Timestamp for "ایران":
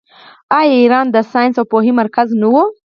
0.81-1.07